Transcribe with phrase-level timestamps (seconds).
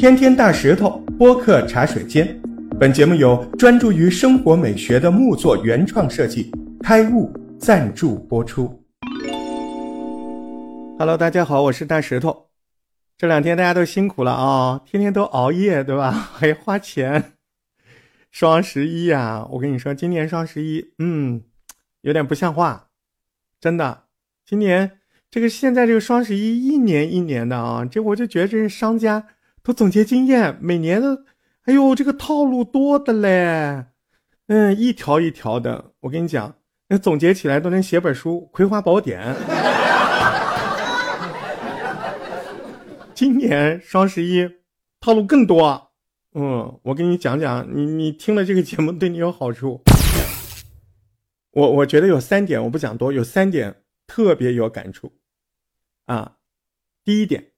[0.00, 2.40] 天天大石头播客茶水间，
[2.78, 6.50] 本节目由专注于生活美学的木作原创设计
[6.82, 8.82] 开悟赞助播出。
[10.98, 12.46] Hello，大家好，我是大石头。
[13.18, 16.10] 这两天大家都辛苦了啊，天天都熬夜，对吧？
[16.32, 17.34] 还花钱。
[18.30, 21.42] 双十一啊，我跟你说，今年双十一，嗯，
[22.00, 22.86] 有点不像话，
[23.60, 24.04] 真的。
[24.46, 24.92] 今年
[25.30, 29.26] 这个现在这个双十一一年一年的啊，这我就觉得这是商家
[29.62, 31.24] 都总结经验，每年的，
[31.64, 33.86] 哎呦，这个套路多的嘞，
[34.46, 36.56] 嗯，一条一条的，我跟你讲，
[36.88, 39.34] 那总结起来都能写本书《葵花宝典》。
[43.14, 44.48] 今年双十一
[45.00, 45.92] 套路更多，
[46.34, 49.82] 嗯，我跟你讲讲，你你听了这个节目对你有好处。
[51.52, 53.76] 我我觉得有三点，我不讲多，有三点。
[54.12, 55.12] 特别有感触，
[56.06, 56.38] 啊，
[57.04, 57.49] 第一点，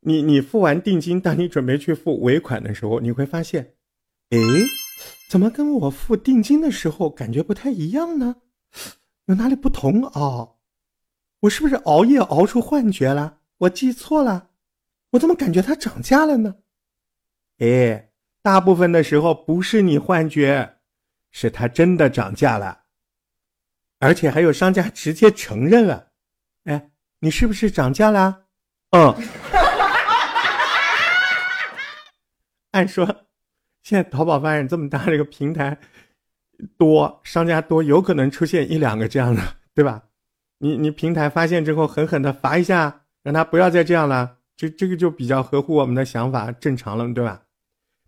[0.00, 3.74] 你你付完定金，当你准备去付尾款的时候，你会发现，
[4.30, 4.38] 哎，
[5.28, 8.36] 怎么跟我付定金的时候感觉不太一样呢？
[9.26, 10.50] 有哪里不同啊？
[11.40, 13.38] 我是不是熬夜熬出幻觉了？
[13.58, 14.50] 我记错了？
[15.10, 16.56] 我怎么感觉它涨价了呢？
[17.58, 20.76] 哎，大部分的时候不是你幻觉，
[21.30, 22.84] 是它真的涨价了。
[23.98, 26.12] 而且还有商家直接承认了，
[26.64, 28.44] 哎，你是不是涨价了？
[28.90, 29.12] 嗯。
[32.78, 33.04] 按说，
[33.82, 35.76] 现在淘宝发展这么大，这个平台
[36.76, 39.42] 多，商家多，有可能出现一两个这样的，
[39.74, 40.04] 对吧？
[40.58, 47.42] 你你平台发现之后，狠狠的罚一下，让他不要再这样了，这这个就比较合乎我们的想法，正常了，对吧？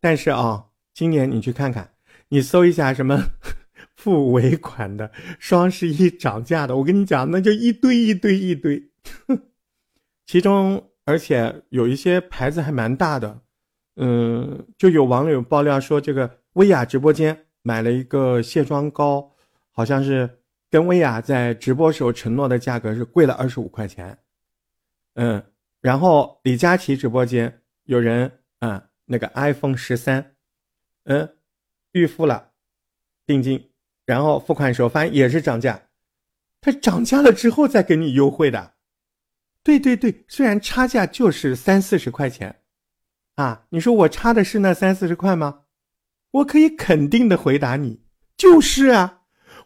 [0.00, 1.90] 但是啊，今年你去看看，
[2.28, 3.22] 你搜一下什么？
[3.96, 8.90] 付尾款的双十一涨价的，我跟你讲，那就一堆一堆一堆。
[10.26, 13.40] 其中，而且有一些牌子还蛮大的，
[13.96, 19.30] 嗯，就有网友爆料说，这个薇娅直播间买了一个卸妆膏，
[19.70, 20.28] 好像是
[20.70, 24.18] 跟薇娅在直播时候承诺的价格是贵了二十五块钱。
[25.14, 25.42] 嗯，
[25.80, 28.30] 然后李佳琦直播间有人
[28.60, 30.34] 嗯，那个 iPhone 十三，
[31.04, 31.36] 嗯，
[31.92, 32.50] 预付了
[33.26, 33.70] 定金。
[34.06, 35.80] 然后付款时候发现也是涨价，
[36.60, 38.74] 它涨价了之后再给你优惠的，
[39.62, 42.54] 对对对，虽然差价就是三四十块钱，
[43.36, 45.60] 啊，你说我差的是那三四十块吗？
[46.30, 48.00] 我可以肯定的回答你，
[48.36, 49.20] 就是啊，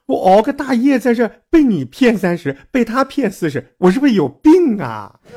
[0.06, 5.20] 我熬个大夜在这被你骗三十，被他骗四十，我是不是有病啊？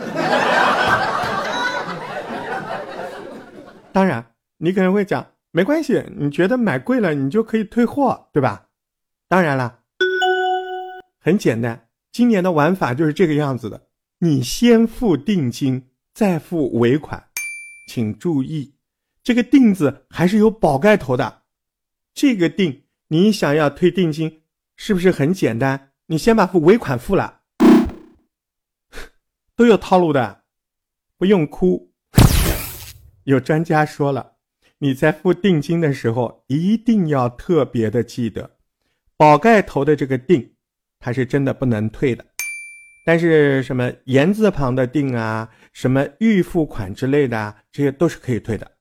[3.91, 4.25] 当然，
[4.57, 8.67] 你可能会讲，没关系，你觉得买贵了，你就可以退货，对吧？
[9.27, 9.79] 当然了，
[11.19, 13.81] 很简单，今年的玩法就是这个样子的。
[14.19, 17.23] 你先付定金，再付尾款，
[17.91, 18.73] 请注意，
[19.21, 21.41] 这个“定”字还是有宝盖头的。
[22.13, 24.43] 这个“定”，你想要退定金，
[24.77, 25.91] 是不是很简单？
[26.05, 27.41] 你先把付尾款付了，
[29.57, 30.43] 都有套路的，
[31.17, 31.91] 不用哭。
[33.25, 34.37] 有专家说了，
[34.77, 38.57] 你在付定金的时候，一定要特别的记得。
[39.17, 40.55] 宝盖头的这个定，
[40.97, 42.25] 它是真的不能退的，
[43.03, 48.71] 但是什么言字旁的定啊，什么预付款之类的啊，这些都是可以退的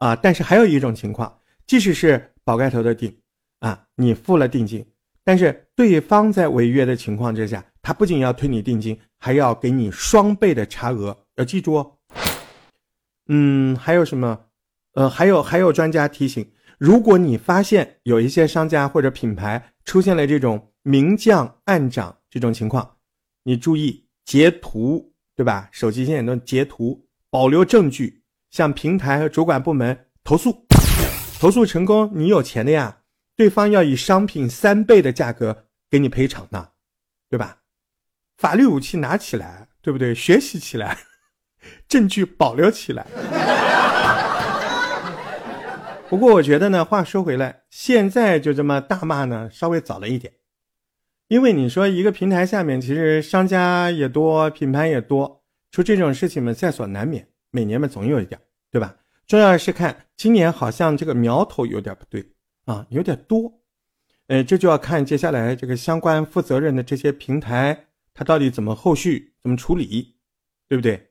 [0.00, 0.16] 啊。
[0.16, 3.16] 但是还有一种情况，即使是宝盖头的定
[3.60, 4.84] 啊，你付了定金，
[5.24, 11.92] 但是对方在违约的情况之下，他不仅要退你定金，还要给你双倍的差额，要记住哦。
[13.28, 14.38] 嗯，还有什么？
[14.94, 16.46] 呃，还有还有专家提醒。
[16.78, 22.93] 如果你发现有一些商家或者品牌出现了这种明降暗涨这种情况，
[23.44, 25.68] 你注意截图，对吧？
[25.70, 30.66] 手机现在都截图，保留证据，向平台和主管部门投诉。
[31.38, 33.00] 投诉成功，你有钱的呀，
[33.36, 36.68] 对方要以商品三倍的价格给你赔偿呢，
[37.28, 37.58] 对吧？
[38.38, 40.14] 法律武器拿起来，对不对？
[40.14, 40.96] 学习起来，
[41.86, 43.06] 证据保留起来。
[46.08, 50.32] 不过我觉得呢，话说回来，现在就这么大骂呢，稍微早了一点，
[51.28, 58.40] 因为你说一个平台下面其实商家也多，品牌也多，出这种事情嘛，在所难免，每年嘛总有一点，
[58.70, 58.96] 对吧？
[59.26, 62.24] 重要是看今年好像这个苗头有点不对
[62.66, 63.50] 啊，有点多，
[64.26, 70.16] 呃，这就要看接下来这个相关负责任的这些平台，他到底怎么后续怎么处理，
[70.68, 71.10] 对不对？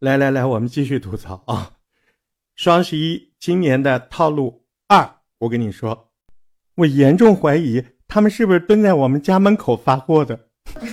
[0.00, 1.78] 来来来，我们继续吐槽啊。
[2.54, 6.12] 双十一今年的套路二，我跟你说，
[6.74, 10.40] 我严重怀疑他们是不是蹲在我们家门口发货的。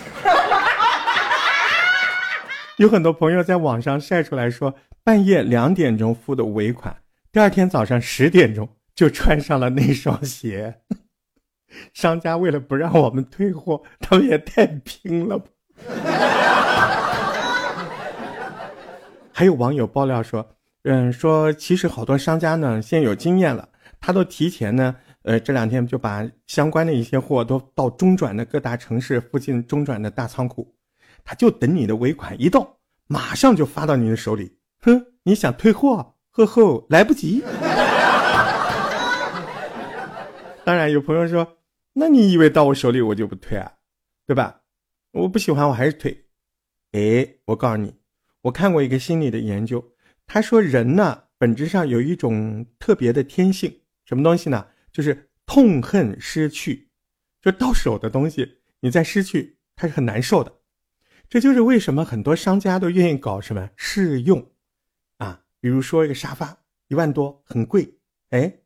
[2.75, 6.97] 有很多朋友在网上晒出来说，半夜两点钟付的尾款，
[7.31, 10.81] 第二天早上十点钟就穿上了那双鞋。
[11.93, 15.45] 商家为了不让我们退货，他们也太拼了吧！
[19.31, 20.49] 还有网友爆料说，
[20.83, 23.69] 嗯，说其实好多商家呢，现在有经验了，
[24.01, 30.71] 他都提前呢，呃，这两天就把相关的一些货都到中转的各大城市附近中转的大仓库。
[31.23, 32.77] 他就等你的尾款一到，
[33.07, 34.59] 马上就发到你的手里。
[34.81, 36.13] 哼，你想退货？
[36.29, 37.43] 呵呵，来不及。
[40.63, 41.57] 当然，有朋友说，
[41.93, 43.71] 那你以为到我手里我就不退啊？
[44.27, 44.61] 对吧？
[45.13, 46.25] 我不喜欢，我还是退。
[46.91, 47.95] 哎，我告诉你，
[48.41, 49.83] 我看过一个心理的研究，
[50.27, 54.67] 他说人呢本质上有一种特别的天性，什么东西呢？
[54.95, 56.87] 就是痛恨失去，
[57.41, 60.53] 就到手的东西，你再失去，它是很难受的。
[61.27, 64.53] 这就是为什么很多商家都愿意搞什么试用，
[65.17, 66.57] 啊，比如说一个沙发
[66.87, 67.97] 一万多很贵，
[68.29, 68.59] 哎，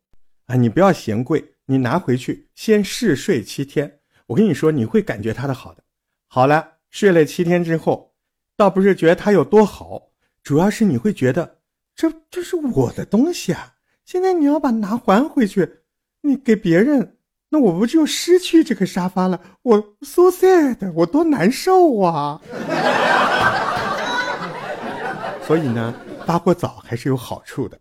[0.46, 5.84] 啊你不要嫌贵，你拿回去先试睡七天，我跟你说你会感觉它的好的。
[6.28, 8.14] 好了，睡了七天之后，
[8.56, 10.12] 倒不是觉得它有多好，
[10.44, 11.62] 主要是你会觉得
[11.96, 15.80] 这这是我的东西啊，现在你要把拿还回去，
[16.22, 17.18] 你给别人。
[17.52, 19.42] 那我不就失去这个沙发了？
[19.64, 22.40] 我 so sad，我多难受啊！
[25.42, 25.92] 所以呢，
[26.28, 27.80] 发货早还是有好处的。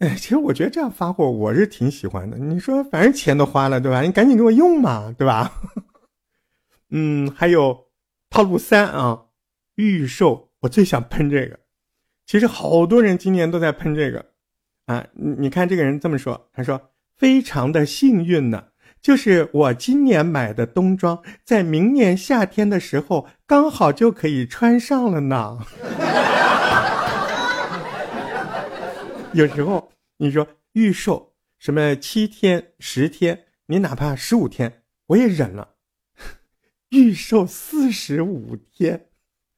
[0.00, 2.36] 哎，其实我觉得这样发货我是挺喜欢的。
[2.36, 4.02] 你说，反正钱都花了，对吧？
[4.02, 5.50] 你赶紧给我用嘛，对吧？
[6.92, 7.86] 嗯，还有
[8.28, 9.28] 套路三啊，
[9.76, 11.58] 预售，我最想喷这个。
[12.26, 14.22] 其实好多人今年都在喷这个
[14.84, 15.06] 啊。
[15.14, 16.78] 你你看这个人这么说，他说。
[17.16, 18.64] 非常的幸运呢，
[19.00, 25.58] 就是我今年买的冬装，在明年夏天的时候刚好就可以穿上了呢。
[29.32, 35.70] 有时候你说预售什么七天、十天，你哪怕十五天我也忍了。
[36.90, 39.06] 预售四十五天，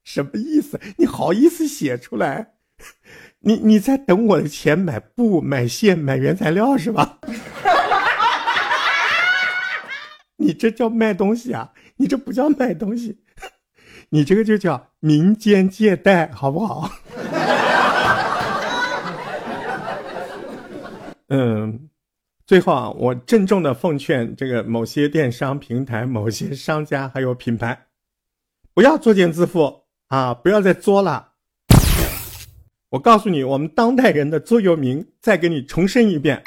[0.04, 0.80] 什么意思？
[0.96, 2.54] 你好意思写出来？
[3.40, 7.18] 你你在等我的钱买布、买线、买原材料是吧？
[10.48, 11.70] 你这叫卖东西啊？
[11.96, 13.18] 你这不叫卖东西，
[14.08, 16.90] 你这个就叫民间借贷，好不好？
[21.28, 21.90] 嗯，
[22.46, 27.78] 最后啊，我郑重的奉劝这个某些电商平台、某些商家还有品牌，
[28.72, 30.32] 不要作茧自缚啊！
[30.32, 31.32] 不要再作了。
[32.88, 36.42] 我告诉你，我们当代人的座右铭，再给你重申一遍：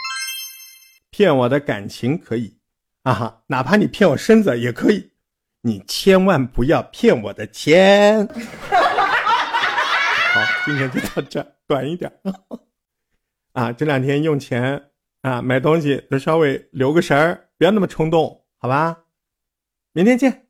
[1.11, 2.55] 骗我的感情可以，
[3.03, 5.11] 啊哈，哪怕你骗我身子也可以，
[5.61, 8.27] 你千万不要骗我的钱。
[10.33, 12.11] 好，今天就到这，短一点。
[13.53, 18.99] 啊，这两天用钱啊，买东西都稍微留个神儿，不要那么冲动，好吧？
[19.93, 20.45] 明天见。